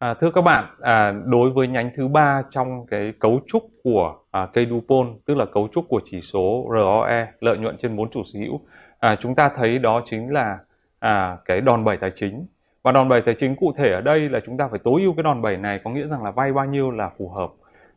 [0.00, 4.16] À, thưa các bạn, à, đối với nhánh thứ ba trong cái cấu trúc của
[4.30, 8.10] à, cây Dupont, tức là cấu trúc của chỉ số ROE, lợi nhuận trên vốn
[8.10, 8.60] chủ sở hữu,
[8.98, 10.58] à, chúng ta thấy đó chính là
[10.98, 12.46] à, cái đòn bẩy tài chính.
[12.82, 15.14] Và đòn bẩy tài chính cụ thể ở đây là chúng ta phải tối ưu
[15.14, 17.50] cái đòn bẩy này, có nghĩa rằng là vay bao nhiêu là phù hợp.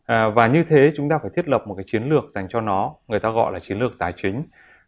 [0.05, 2.61] À, và như thế chúng ta phải thiết lập một cái chiến lược dành cho
[2.61, 4.43] nó, người ta gọi là chiến lược tài chính.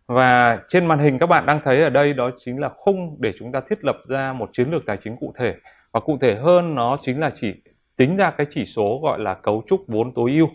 [0.08, 3.34] Và trên màn hình các bạn đang thấy ở đây đó chính là khung để
[3.39, 5.55] chúng ta thiết lập ra một chiến lược tài chính cụ thể
[5.95, 7.54] và cụ thể hơn nó chính là chỉ
[7.98, 10.48] tính ra cái chỉ số gọi là cấu trúc vốn tối ưu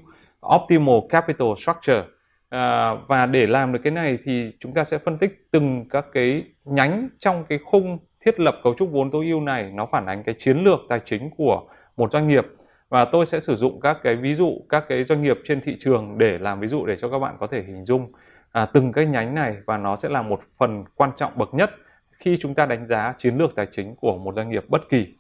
[0.57, 2.03] optimal capital structure.
[2.49, 6.07] À, và để làm được cái này thì chúng ta sẽ phân tích từng các
[6.13, 10.07] cái nhánh trong cái khung thiết lập cấu trúc vốn tối ưu này nó phản
[10.07, 11.63] ánh cái chiến lược tài chính của
[11.97, 12.47] một doanh nghiệp.
[12.89, 15.77] Và tôi sẽ sử dụng các cái ví dụ các cái doanh nghiệp trên thị
[15.81, 18.13] trường để làm ví dụ để cho các bạn có thể hình dung
[18.53, 19.57] à, từng cái nhánh này.
[19.67, 21.71] Và nó sẽ là một phần quan trọng bậc nhất
[22.13, 25.15] khi chúng ta đánh giá chiến lược tài chính của một doanh nghiệp bất kỳ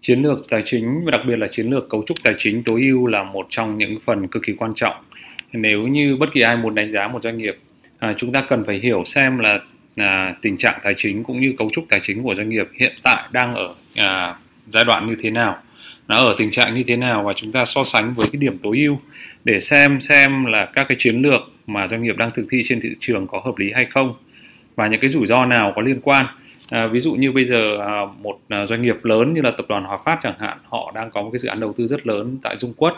[0.00, 2.80] chiến lược tài chính và đặc biệt là chiến lược cấu trúc tài chính tối
[2.84, 4.94] ưu là một trong những phần cực kỳ quan trọng.
[5.52, 7.58] Nếu như bất kỳ ai muốn đánh giá một doanh nghiệp
[7.98, 9.58] à, chúng ta cần phải hiểu xem là
[9.96, 12.92] à, tình trạng tài chính cũng như cấu trúc tài chính của doanh nghiệp hiện
[13.02, 14.34] tại đang ở à,
[14.68, 15.58] giai đoạn như thế nào.
[16.08, 18.58] Nó ở tình trạng như thế nào và chúng ta so sánh với cái điểm
[18.58, 18.98] tối ưu
[19.44, 22.80] để xem xem là các cái chiến lược mà doanh nghiệp đang thực thi trên
[22.80, 24.14] thị trường có hợp lý hay không
[24.76, 26.26] và những cái rủi ro nào có liên quan.
[26.70, 29.66] À, ví dụ như bây giờ à, một à, doanh nghiệp lớn như là tập
[29.68, 32.06] đoàn Hòa Phát chẳng hạn, họ đang có một cái dự án đầu tư rất
[32.06, 32.94] lớn tại Dung Quất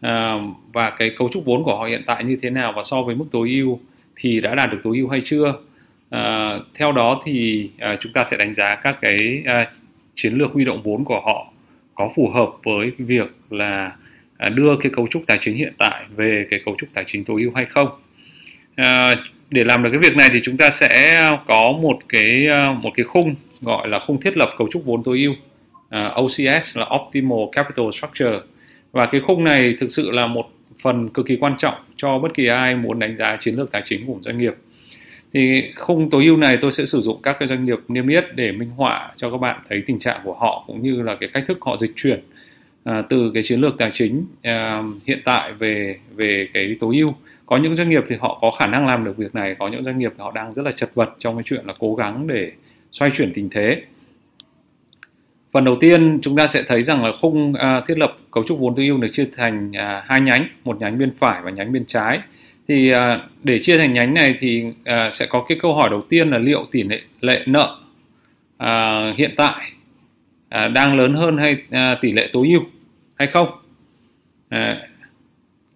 [0.00, 0.34] à,
[0.72, 3.14] và cái cấu trúc vốn của họ hiện tại như thế nào và so với
[3.14, 3.80] mức tối ưu
[4.16, 5.54] thì đã đạt được tối ưu hay chưa?
[6.10, 9.70] À, theo đó thì à, chúng ta sẽ đánh giá các cái à,
[10.14, 11.52] chiến lược huy động vốn của họ
[11.94, 13.96] có phù hợp với việc là
[14.36, 17.24] à, đưa cái cấu trúc tài chính hiện tại về cái cấu trúc tài chính
[17.24, 17.88] tối ưu hay không.
[18.76, 19.14] À,
[19.50, 22.72] để làm được cái việc này thì chúng ta sẽ ờ, có một cái ờ,
[22.72, 25.34] một cái khung gọi là khung thiết lập cấu trúc vốn tối ưu
[25.88, 28.38] ờ, uh, OCS là Optimal Capital Structure.
[28.92, 30.46] Và cái khung này thực sự là một
[30.82, 33.82] phần cực kỳ quan trọng cho bất kỳ ai muốn đánh giá chiến lược tài
[33.86, 34.54] chính của một doanh nghiệp.
[35.32, 38.24] Thì khung tối ưu này tôi sẽ sử dụng các cái doanh nghiệp niêm yết
[38.34, 41.28] để minh họa cho các bạn thấy tình trạng của họ cũng như là cái
[41.32, 42.20] cách thức họ dịch chuyển
[42.90, 47.14] uh, từ cái chiến lược tài chính uh, hiện tại về về cái tối ưu
[47.46, 49.84] có những doanh nghiệp thì họ có khả năng làm được việc này có những
[49.84, 52.26] doanh nghiệp thì họ đang rất là chật vật trong cái chuyện là cố gắng
[52.26, 52.52] để
[52.92, 53.82] xoay chuyển tình thế.
[55.52, 58.58] Phần đầu tiên chúng ta sẽ thấy rằng là khung à, thiết lập cấu trúc
[58.58, 61.72] vốn tối ưu được chia thành à, hai nhánh một nhánh bên phải và nhánh
[61.72, 62.20] bên trái.
[62.68, 66.02] Thì à, để chia thành nhánh này thì à, sẽ có cái câu hỏi đầu
[66.08, 67.78] tiên là liệu tỷ lệ, lệ nợ
[68.56, 69.72] à, hiện tại
[70.48, 72.62] à, đang lớn hơn hay à, tỷ lệ tối ưu
[73.18, 73.48] hay không?
[74.48, 74.80] À,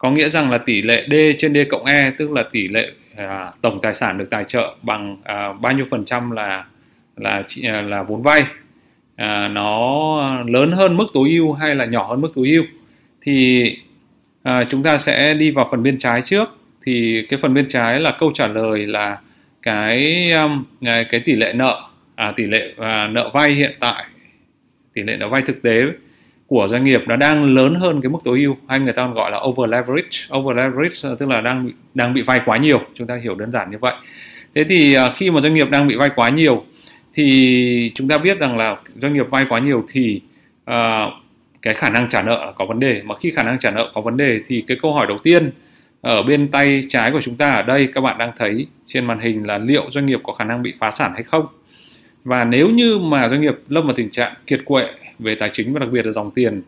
[0.00, 2.90] có nghĩa rằng là tỷ lệ D trên D cộng E tức là tỷ lệ
[3.16, 6.64] à, tổng tài sản được tài trợ bằng à, bao nhiêu phần trăm là
[7.16, 8.42] là à, là vốn vay.
[9.16, 12.64] À, nó lớn hơn mức tối ưu hay là nhỏ hơn mức tối ưu?
[13.22, 13.64] Thì
[14.42, 16.48] à, chúng ta sẽ đi vào phần bên trái trước.
[16.84, 19.18] Thì cái phần bên trái là câu trả lời là
[19.62, 21.82] cái um, cái tỷ lệ nợ
[22.14, 24.04] à, tỷ lệ à, nợ vay hiện tại
[24.94, 25.82] tỷ lệ nợ vay thực tế
[26.50, 29.14] của doanh nghiệp nó đang lớn hơn cái mức tối ưu hay người ta còn
[29.14, 30.36] gọi là over leverage.
[30.36, 32.80] Over leverage ờ, tức là đang đang bị vay quá nhiều.
[32.94, 33.94] Chúng ta hiểu đơn giản như vậy.
[34.54, 36.64] Thế thì ờ, khi mà doanh nghiệp đang bị vay quá nhiều
[37.14, 40.20] thì chúng ta biết rằng là doanh nghiệp vay quá nhiều thì
[40.70, 40.76] uh,
[41.62, 43.02] cái khả năng trả nợ có vấn đề.
[43.04, 45.50] Mà khi khả năng trả nợ có vấn đề thì cái câu hỏi đầu tiên
[46.00, 49.20] ở bên tay trái của chúng ta ở đây các bạn đang thấy trên màn
[49.20, 51.46] hình là liệu doanh nghiệp có khả năng bị phá sản hay không?
[52.24, 54.88] Và nếu như mà doanh nghiệp lâm vào tình trạng kiệt quệ
[55.20, 56.62] về tài chính và đặc biệt là dòng tiền.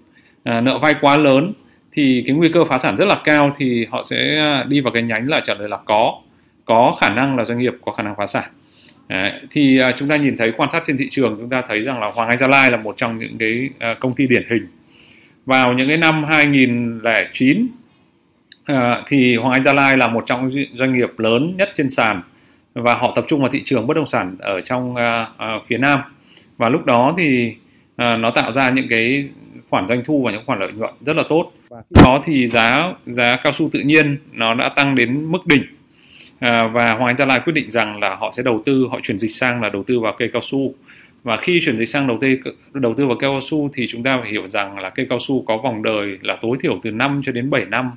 [0.45, 1.53] À, nợ vay quá lớn
[1.93, 4.93] thì cái nguy cơ phá sản rất là cao thì họ sẽ à, đi vào
[4.93, 6.15] cái nhánh là trả lời là có
[6.65, 8.51] có khả năng là doanh nghiệp có khả năng phá sản.
[9.09, 11.81] Đấy, thì à, chúng ta nhìn thấy quan sát trên thị trường chúng ta thấy
[11.81, 14.43] rằng là Hoàng Anh Gia Lai là một trong những cái à, công ty điển
[14.51, 14.67] hình.
[15.47, 17.67] Vào những cái năm 2009
[18.65, 22.23] à, thì Hoàng Anh Gia Lai là một trong doanh nghiệp lớn nhất trên sàn
[22.75, 25.79] và họ tập trung vào thị trường bất động sản ở trong à, à, phía
[25.79, 26.01] Nam.
[26.57, 27.55] Và lúc đó thì
[27.97, 29.29] à, nó tạo ra những cái
[29.71, 31.53] khoản doanh thu và những khoản lợi nhuận rất là tốt.
[31.91, 35.63] Đó thì giá giá cao su tự nhiên nó đã tăng đến mức đỉnh.
[36.39, 39.01] À, và Hoàng Anh Gia Lai quyết định rằng là họ sẽ đầu tư họ
[39.03, 40.75] chuyển dịch sang là đầu tư vào cây cao su.
[41.23, 42.37] Và khi chuyển dịch sang đầu tư
[42.73, 45.19] đầu tư vào cây cao su thì chúng ta phải hiểu rằng là cây cao
[45.19, 47.91] su có vòng đời là tối thiểu từ 5 cho đến 7 năm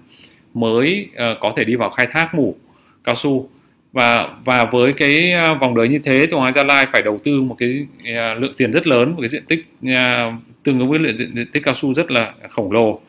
[0.53, 2.55] mới uh, có thể đi vào khai thác mủ
[3.03, 3.49] cao su
[3.95, 7.17] và và với cái à, vòng đời như thế thì Hoàng Gia Lai phải đầu
[7.23, 10.31] tư một cái à, lượng tiền rất lớn một cái diện tích à,
[10.63, 12.99] tương ứng với lượng diện tích cao su rất là khổng lồ.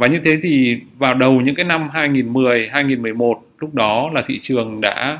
[0.00, 4.38] Và như thế thì vào đầu những cái năm 2010 2011 lúc đó là thị
[4.38, 5.18] trường đã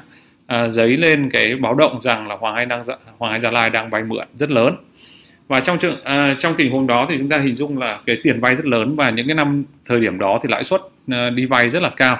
[0.68, 2.84] dấy lên cái báo động rằng là Hoàng Anh đang
[3.18, 4.76] Hoàng Anh Gia Lai đang vay mượn rất lớn.
[5.48, 8.18] Và trong trường à, trong tình huống đó thì chúng ta hình dung là cái
[8.22, 11.30] tiền vay rất lớn và những cái năm thời điểm đó thì lãi suất à,
[11.30, 12.18] đi vay rất là cao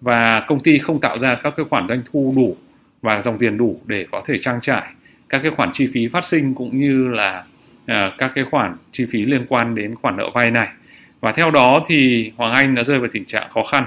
[0.00, 2.56] và công ty không tạo ra các cái khoản doanh thu đủ
[3.02, 4.92] và dòng tiền đủ để có thể trang trải.
[5.28, 7.44] Các cái khoản chi phí phát sinh cũng như là
[7.82, 10.68] uh, các cái khoản chi phí liên quan đến khoản nợ vay này.
[11.20, 13.84] Và theo đó thì Hoàng Anh đã rơi vào tình trạng khó khăn.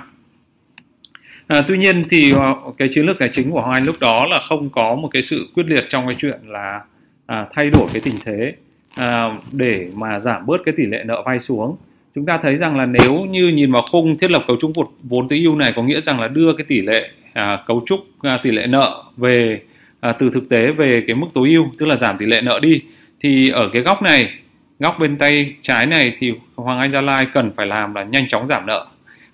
[1.48, 4.26] À, tuy nhiên thì à, cái chiến lược tài chính của Hoàng Anh lúc đó
[4.26, 6.82] là không có một cái sự quyết liệt trong cái chuyện là
[7.26, 8.54] à, thay đổi cái tình thế
[8.96, 11.78] à, để mà giảm bớt cái tỷ lệ nợ vay xuống.
[12.16, 14.72] Chúng ta thấy rằng là nếu như nhìn vào khung thiết lập cấu trúc
[15.04, 18.00] vốn tối ưu này có nghĩa rằng là đưa cái tỷ lệ à, cấu trúc
[18.22, 19.62] à, tỷ lệ nợ về
[20.00, 22.60] à, từ thực tế về cái mức tối ưu tức là giảm tỷ lệ nợ
[22.62, 22.82] đi
[23.22, 24.34] thì ở cái góc này
[24.80, 28.28] góc bên tay trái này thì Hoàng Anh Gia Lai cần phải làm là nhanh
[28.28, 28.88] chóng giảm nợ.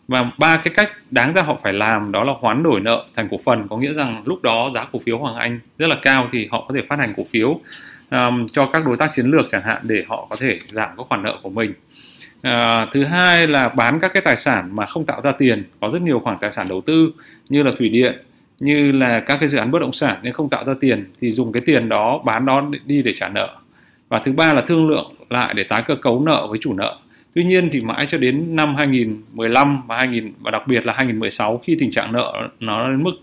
[0.07, 3.27] Và ba cái cách đáng ra họ phải làm đó là hoán đổi nợ thành
[3.31, 6.29] cổ phần có nghĩa rằng lúc đó giá cổ phiếu Hoàng Anh rất là cao
[6.31, 7.59] thì họ có thể phát hành cổ phiếu
[8.11, 11.05] um, cho các đối tác chiến lược chẳng hạn để họ có thể giảm các
[11.09, 11.73] khoản nợ của mình.
[12.41, 15.89] À, thứ hai là bán các cái tài sản mà không tạo ra tiền có
[15.93, 17.11] rất nhiều khoản tài sản đầu tư
[17.49, 18.13] như là thủy điện
[18.59, 21.31] như là các cái dự án bất động sản nên không tạo ra tiền thì
[21.31, 23.55] dùng cái tiền đó bán đó đi để trả nợ.
[24.09, 26.97] Và thứ ba là thương lượng lại để tái cơ cấu nợ với chủ nợ.
[27.33, 31.61] Tuy nhiên thì mãi cho đến năm 2015 và 2000 và đặc biệt là 2016
[31.63, 33.13] khi tình trạng nợ nó đến mức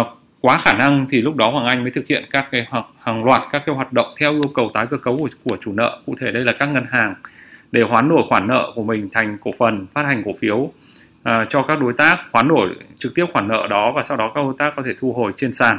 [0.00, 0.06] uh,
[0.40, 3.24] quá khả năng thì lúc đó Hoàng Anh mới thực hiện các cái hoặc hàng
[3.24, 6.00] loạt các cái hoạt động theo yêu cầu tái cơ cấu của, của chủ nợ.
[6.06, 7.14] Cụ thể đây là các ngân hàng
[7.72, 10.72] để hoán đổi khoản nợ của mình thành cổ phần phát hành cổ phiếu uh,
[11.48, 12.68] cho các đối tác hoán đổi
[12.98, 15.32] trực tiếp khoản nợ đó và sau đó các đối tác có thể thu hồi
[15.36, 15.78] trên sàn.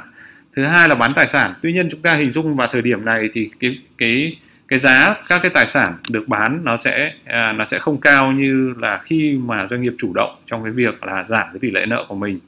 [0.56, 1.54] Thứ hai là bán tài sản.
[1.62, 5.16] Tuy nhiên chúng ta hình dung vào thời điểm này thì cái cái cái giá
[5.28, 9.02] các cái tài sản được bán nó sẽ à, nó sẽ không cao như là
[9.06, 12.06] khi mà doanh nghiệp chủ động trong cái việc là giảm cái tỷ lệ nợ
[12.08, 12.40] của mình.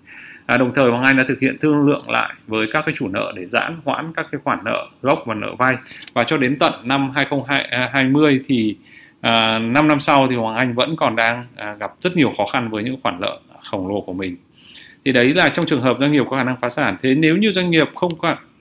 [0.46, 3.07] À, đồng thời Hoàng Anh đã thực hiện thương lượng lại với các cái chủ
[3.07, 5.75] nợ để giãn hoãn các cái khoản nợ gốc và nợ vay.
[6.13, 8.75] Và cho đến tận năm 2020 à, thì
[9.24, 12.46] à, 5 năm sau thì Hoàng Anh vẫn còn đang à, gặp rất nhiều khó
[12.54, 14.38] khăn với những khoản nợ khổng lồ của mình.
[15.06, 16.98] Thì đấy là trong trường hợp doanh nghiệp có khả năng phá sản.
[17.02, 18.12] Thế nếu như doanh nghiệp không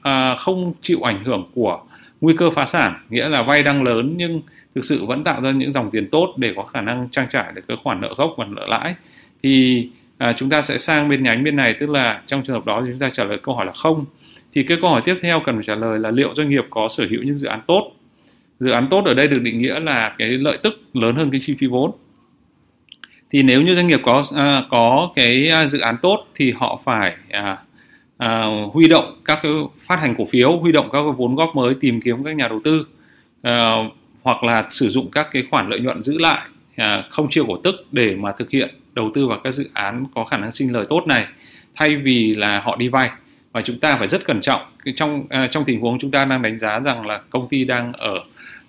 [0.03, 1.81] à, không chịu ảnh hưởng của
[2.20, 4.43] nguy cơ phá sản nghĩa là vay đang lớn nhưng
[4.75, 7.53] thực sự vẫn tạo ra những dòng tiền tốt để có khả năng trang trải
[7.55, 8.94] được cái khoản nợ gốc và nợ lãi
[9.43, 9.88] thì
[10.19, 11.75] à, chúng ta sẽ sang bên nhánh bên này.
[11.81, 14.05] Tức là trong trường hợp đó chúng ta trả lời câu hỏi là không.
[14.55, 16.88] Thì cái câu hỏi tiếp theo cần phải trả lời là liệu doanh nghiệp có
[16.88, 17.93] sở hữu những dự án tốt?
[18.62, 21.41] Dự án tốt ở đây được định nghĩa là cái lợi tức lớn hơn cái
[21.41, 21.91] chi phí vốn.
[23.31, 26.81] Thì nếu như doanh nghiệp có à, có cái à, dự án tốt thì họ
[26.85, 27.56] phải à,
[28.19, 29.53] à, huy động các cái
[29.87, 32.49] phát hành cổ phiếu huy động các cái vốn góp mới tìm kiếm các nhà
[32.49, 32.87] đầu tư
[33.43, 33.76] à,
[34.23, 37.56] hoặc là sử dụng các cái khoản lợi nhuận giữ lại à, không chia cổ
[37.56, 40.73] tức để mà thực hiện đầu tư vào các dự án có khả năng sinh
[40.73, 41.26] lời tốt này
[41.75, 43.11] thay vì là họ đi vay.
[43.53, 44.61] Và chúng ta phải rất cẩn trọng.
[44.97, 47.93] Trong à, trong tình huống chúng ta đang đánh giá rằng là công ty đang
[47.93, 48.19] ở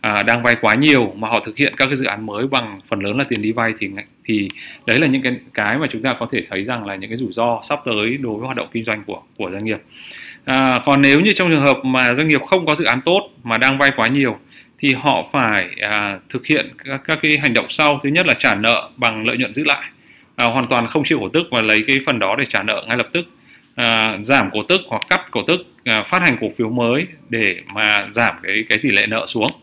[0.03, 2.79] à, đang vay quá nhiều mà họ thực hiện các cái dự án mới bằng
[2.87, 3.89] phần lớn là tiền đi vay thì
[4.25, 4.47] thì
[4.85, 7.17] đấy là những cái cái mà chúng ta có thể thấy rằng là những cái
[7.17, 9.77] rủi ro sắp tới đối với hoạt động kinh doanh của của doanh nghiệp.
[10.45, 13.29] À, còn nếu như trong trường hợp mà doanh nghiệp không có dự án tốt
[13.43, 14.37] mà đang vay quá nhiều
[14.79, 17.99] thì họ phải à, thực hiện các, các cái hành động sau.
[18.03, 19.89] Thứ nhất là trả nợ bằng lợi nhuận giữ lại.
[20.35, 22.85] À, hoàn toàn không chịu cổ tức và lấy cái phần đó để trả nợ
[22.87, 23.25] ngay lập tức.
[23.75, 27.55] À, giảm cổ tức hoặc cắt cổ tức à, phát hành cổ phiếu mới để
[27.73, 29.62] mà giảm cái cái tỷ lệ nợ xuống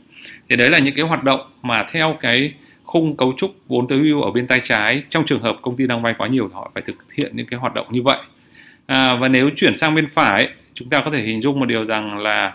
[0.50, 2.54] thì đấy là những cái hoạt động mà theo cái
[2.85, 5.87] khung cấu trúc vốn tối ưu ở bên tay trái trong trường hợp công ty
[5.87, 8.19] đang vay quá nhiều thì họ phải thực hiện những cái hoạt động như vậy.
[8.87, 11.85] À, và nếu chuyển sang bên phải chúng ta có thể hình dung một điều
[11.85, 12.54] rằng là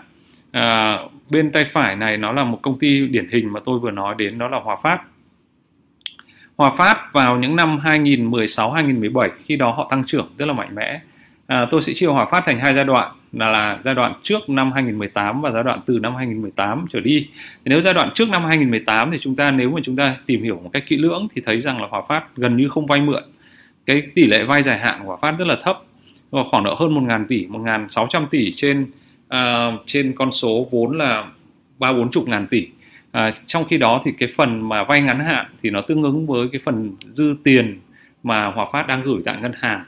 [0.52, 0.98] à,
[1.30, 4.14] bên tay phải này nó là một công ty điển hình mà tôi vừa nói
[4.18, 5.00] đến đó là Hòa Phát.
[6.56, 10.74] Hòa Phát vào những năm 2016 2017 khi đó họ tăng trưởng rất là mạnh
[10.74, 11.00] mẽ.
[11.46, 14.48] À, tôi sẽ chia Hòa Phát thành hai giai đoạn là, là giai đoạn trước
[14.48, 17.28] năm 2018 và giai đoạn từ năm 2018 trở đi.
[17.34, 20.42] Thì nếu giai đoạn trước năm 2018 thì chúng ta nếu mà chúng ta tìm
[20.42, 23.00] hiểu một cách kỹ lưỡng thì thấy rằng là Hòa Phát gần như không vay
[23.00, 23.22] mượn.
[23.86, 25.82] Cái tỷ lệ vay dài hạn của Hòa Phát rất là thấp,
[26.50, 28.86] khoảng độ hơn 1.000 tỷ, 1.600 tỷ trên
[29.34, 31.24] uh, trên con số vốn là
[31.78, 32.66] ba bốn chục ngàn tỷ.
[33.16, 36.26] À, trong khi đó thì cái phần mà vay ngắn hạn thì nó tương ứng
[36.26, 37.80] với cái phần dư tiền
[38.22, 39.84] mà Hòa Phát đang gửi tại ngân hàng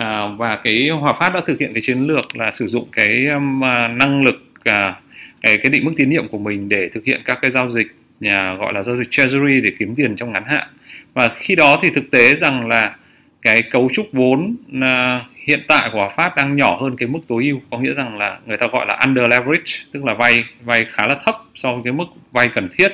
[0.00, 3.26] à, và cái Hòa Phát đã thực hiện cái chiến lược là sử dụng cái
[3.26, 4.94] um, à, năng lực à,
[5.42, 7.86] cái, cái định mức tín nhiệm của mình để thực hiện các cái giao dịch
[8.20, 10.68] nhà gọi là giao dịch treasury để kiếm tiền trong ngắn hạn.
[11.14, 12.96] Và khi đó thì thực tế rằng là
[13.42, 17.20] cái cấu trúc vốn à, hiện tại của Hòa Phát đang nhỏ hơn cái mức
[17.28, 17.60] tối ưu.
[17.70, 21.06] Có nghĩa rằng là người ta gọi là under leverage tức là vay vay khá
[21.06, 22.92] là thấp so với cái mức vay cần thiết.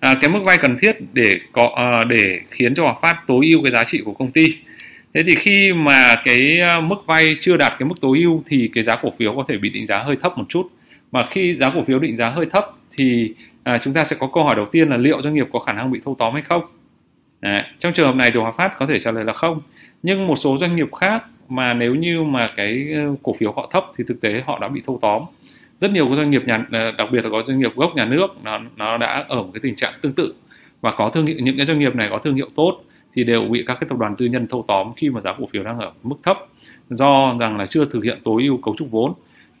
[0.00, 3.46] À, cái mức vay cần thiết để có à, để khiến cho Hòa Phát tối
[3.46, 4.56] ưu cái giá trị của công ty
[5.16, 8.70] thế thì khi mà cái à, mức vay chưa đạt cái mức tối ưu thì
[8.74, 10.70] cái giá cổ phiếu có thể bị định giá hơi thấp một chút.
[11.12, 12.64] Mà khi giá cổ phiếu định giá hơi thấp
[12.96, 15.58] thì à, chúng ta sẽ có câu hỏi đầu tiên là liệu doanh nghiệp có
[15.58, 16.62] khả năng bị thâu tóm hay không?
[17.40, 17.62] Đấy.
[17.80, 19.60] trong trường hợp này thì Hòa Phát có thể trả lời là không.
[20.02, 23.68] Nhưng một số doanh nghiệp khác mà nếu như mà cái à, cổ phiếu họ
[23.72, 25.22] thấp thì thực tế họ đã bị thâu tóm.
[25.80, 28.04] Rất nhiều các doanh nghiệp nhà à, đặc biệt là có doanh nghiệp gốc nhà
[28.04, 30.34] nước nó nó đã ở một cái tình trạng tương tự
[30.80, 32.80] và có thương hiệu những cái doanh nghiệp này có thương hiệu tốt
[33.16, 35.48] thì đều bị các cái tập đoàn tư nhân thâu tóm khi mà giá cổ
[35.52, 36.38] phiếu đang ở mức thấp
[36.90, 39.12] do rằng là chưa thực hiện tối ưu cấu trúc vốn.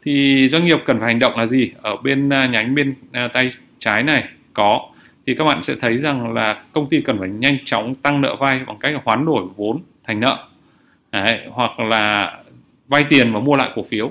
[0.04, 1.72] Thì doanh nghiệp cần phải hành động là gì?
[1.82, 4.88] Ở bên à, nhánh bên à, tay trái này có.
[5.26, 8.36] Thì các bạn sẽ thấy rằng là công ty cần phải nhanh chóng tăng nợ
[8.40, 10.38] vay bằng cách hoán đổi vốn thành nợ.
[11.12, 12.34] Đấy, hoặc là
[12.88, 14.10] vay tiền và mua lại cổ phiếu.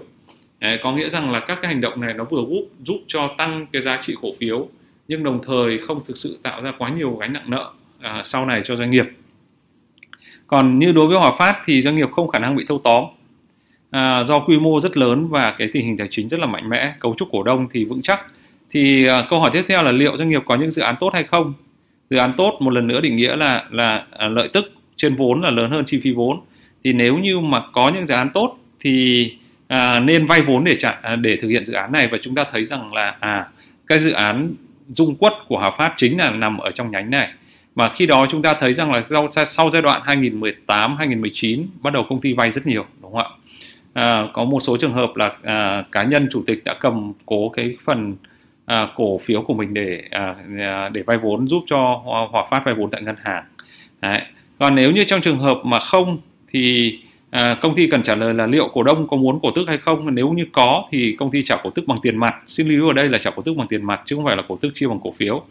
[0.59, 3.35] Đấy, có nghĩa rằng là các cái hành động này nó vừa giúp giúp cho
[3.37, 4.67] tăng cái giá trị cổ phiếu
[5.07, 8.45] nhưng đồng thời không thực sự tạo ra quá nhiều gánh nặng nợ à, sau
[8.45, 9.05] này cho doanh nghiệp
[10.47, 13.03] còn như đối với Hòa Phát thì doanh nghiệp không khả năng bị thâu tóm.
[13.91, 16.69] À, do quy mô rất lớn và cái tình hình tài chính rất là mạnh
[16.69, 18.21] mẽ cấu trúc cổ đông thì vững chắc.
[18.71, 21.09] Thì à, câu hỏi tiếp theo là liệu doanh nghiệp có những dự án tốt
[21.13, 21.53] hay không?
[22.09, 25.41] Dự án tốt một lần nữa định nghĩa là là à, lợi tức trên vốn
[25.41, 26.39] là lớn hơn chi phí vốn.
[26.83, 29.33] Thì nếu như mà có những dự án tốt thì
[29.67, 32.07] à, nên vay vốn để trả à, để thực hiện dự án này.
[32.07, 33.47] Và chúng ta thấy rằng là à
[33.87, 34.53] cái dự án
[34.89, 37.29] dung quất của Hòa Phát chính là nằm ở trong nhánh này
[37.75, 41.93] và khi đó chúng ta thấy rằng là sau, sau giai đoạn 2018 2019 bắt
[41.93, 43.29] đầu công ty vay rất nhiều đúng không ạ?
[43.93, 47.49] À, có một số trường hợp là à, cá nhân chủ tịch đã cầm cố
[47.49, 48.15] cái phần
[48.65, 52.01] à, cổ phiếu của mình để à, à để vay vốn giúp cho
[52.31, 53.43] Hòa Phát vay vốn tại ngân hàng.
[54.01, 54.21] Đấy.
[54.59, 56.17] còn nếu như trong trường hợp mà không
[56.53, 56.93] thì
[57.29, 59.77] à, công ty cần trả lời là liệu cổ đông có muốn cổ tức hay
[59.77, 60.15] không?
[60.15, 62.35] Nếu như có thì công ty trả cổ tức bằng tiền mặt.
[62.47, 64.43] Xin lưu ở đây là trả cổ tức bằng tiền mặt chứ không phải là
[64.47, 65.43] cổ tức chia bằng cổ phiếu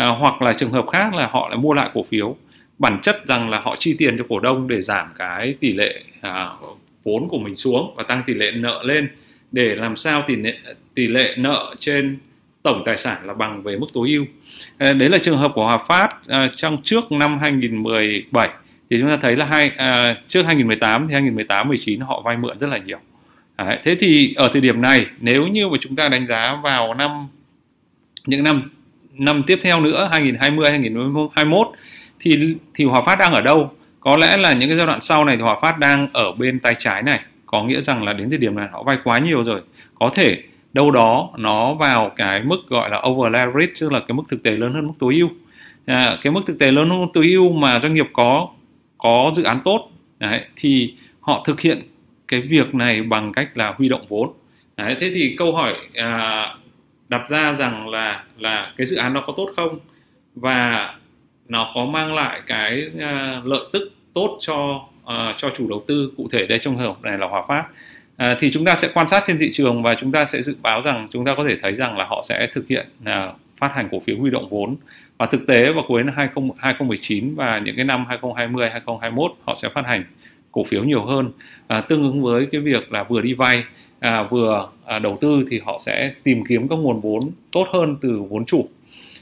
[0.00, 2.36] à, hoặc là trường hợp khác là họ lại mua lại cổ phiếu
[2.78, 6.02] bản chất rằng là họ chi tiền cho cổ đông để giảm cái tỷ lệ
[6.20, 6.48] à,
[7.04, 9.08] vốn của mình xuống và tăng tỷ lệ nợ lên
[9.52, 10.58] để làm sao tỷ lệ
[10.94, 12.18] tỷ lệ nợ trên
[12.62, 14.24] tổng tài sản là bằng về mức tối ưu.
[14.78, 18.48] À, đấy là trường hợp của Hòa Phát à, trong trước năm 2017
[18.90, 22.58] thì chúng ta thấy là hai à, trước 2018 thì 2018 19 họ vay mượn
[22.58, 22.98] rất là nhiều.
[23.56, 26.94] À, thế thì ở thời điểm này nếu như mà chúng ta đánh giá vào
[26.94, 27.28] năm
[28.26, 28.70] những năm
[29.12, 31.68] năm tiếp theo nữa 2020 2021
[32.20, 33.70] thì thì Hòa Phát đang ở đâu?
[34.00, 36.60] Có lẽ là những cái giai đoạn sau này thì Hòa Phát đang ở bên
[36.60, 39.44] tay trái này, có nghĩa rằng là đến thời điểm này họ vay quá nhiều
[39.44, 39.60] rồi.
[39.94, 44.14] Có thể đâu đó nó vào cái mức gọi là over leverage tức là cái
[44.14, 45.28] mức thực tế lớn hơn mức tối ưu.
[45.86, 48.48] À, cái mức thực tế lớn hơn mức tối ưu mà doanh nghiệp có
[48.98, 51.82] có dự án tốt đấy, thì họ thực hiện
[52.28, 54.32] cái việc này bằng cách là huy động vốn.
[54.76, 56.46] Đấy, thế thì câu hỏi à,
[57.10, 59.78] đặt ra rằng là là cái dự án nó có tốt không?
[60.34, 60.94] Và
[61.48, 64.54] nó có mang lại cái uh, lợi tức tốt cho
[65.02, 67.64] uh, cho chủ đầu tư cụ thể đây trong trường hợp này là Hòa Phát.
[68.30, 70.56] Uh, thì chúng ta sẽ quan sát trên thị trường và chúng ta sẽ dự
[70.62, 73.74] báo rằng chúng ta có thể thấy rằng là họ sẽ thực hiện uh, phát
[73.74, 74.76] hành cổ phiếu huy động vốn.
[75.18, 79.68] Và thực tế vào cuối năm 2019 và những cái năm 2020 2021 họ sẽ
[79.68, 80.04] phát hành
[80.52, 81.30] cổ phiếu nhiều hơn.
[81.66, 83.64] À, tương ứng với cái việc là vừa đi vay
[84.00, 87.96] à, vừa à, đầu tư thì họ sẽ tìm kiếm các nguồn vốn tốt hơn
[88.00, 88.68] từ vốn chủ.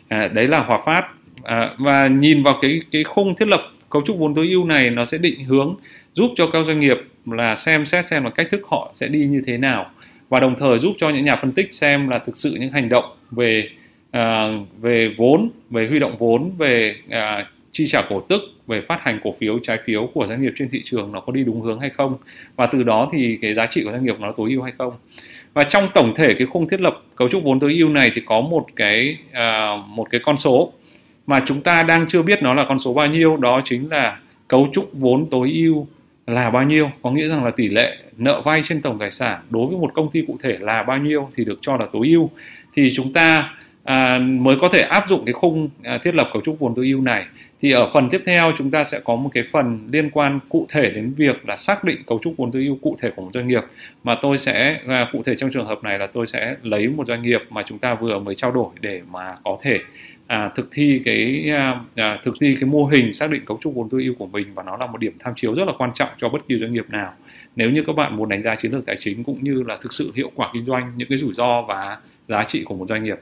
[0.08, 1.08] À, đấy là Hòa Phát.
[1.42, 4.90] À, và nhìn vào cái cái khung thiết lập cấu trúc vốn tối ưu này
[4.90, 5.76] nó sẽ định hướng
[6.14, 9.26] giúp cho các doanh nghiệp là xem xét xem là cách thức họ sẽ đi
[9.26, 9.90] như thế nào.
[10.28, 12.88] Và đồng thời giúp cho những nhà phân tích xem là thực sự những hành
[12.88, 13.68] động về
[14.10, 14.48] à,
[14.80, 19.20] về vốn về huy động vốn về à, chi trả cổ tức về phát hành
[19.24, 21.80] cổ phiếu trái phiếu của doanh nghiệp trên thị trường nó có đi đúng hướng
[21.80, 22.16] hay không?
[22.56, 24.92] Và từ đó thì cái giá trị của doanh nghiệp nó tối ưu hay không?
[25.54, 28.22] Và trong tổng thể cái khung thiết lập cấu trúc vốn tối ưu này thì
[28.26, 30.72] có một cái à, một cái con số
[31.26, 34.18] mà chúng ta đang chưa biết nó là con số bao nhiêu đó chính là
[34.48, 35.86] cấu trúc vốn tối ưu
[36.26, 36.90] là bao nhiêu.
[37.02, 39.94] Có nghĩa rằng là tỷ lệ nợ vay trên tổng tài sản đối với một
[39.94, 42.30] công ty cụ thể là bao nhiêu thì được cho là tối ưu.
[42.76, 43.50] Thì chúng ta
[43.84, 46.86] à, mới có thể áp dụng cái khung à, thiết lập cấu trúc vốn tối
[46.86, 47.26] ưu này
[47.60, 50.66] thì ở phần tiếp theo chúng ta sẽ có một cái phần liên quan cụ
[50.70, 53.30] thể đến việc là xác định cấu trúc vốn tối ưu cụ thể của một
[53.34, 53.62] doanh nghiệp.
[54.04, 57.06] Mà tôi sẽ à, cụ thể trong trường hợp này là tôi sẽ lấy một
[57.08, 59.80] doanh nghiệp mà chúng ta vừa mới trao đổi để mà có thể
[60.26, 63.74] à, thực thi cái à, à, thực thi cái mô hình xác định cấu trúc
[63.74, 64.46] vốn tối ưu của mình.
[64.54, 66.72] Và nó là một điểm tham chiếu rất là quan trọng cho bất kỳ doanh
[66.72, 67.14] nghiệp nào.
[67.56, 69.92] Nếu như các bạn muốn đánh giá chiến lược tài chính cũng như là thực
[69.92, 71.98] sự hiệu quả kinh doanh những cái rủi ro và
[72.28, 73.18] giá trị của một doanh nghiệp.